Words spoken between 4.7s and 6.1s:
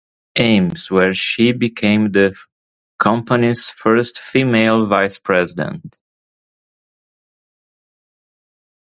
vice president.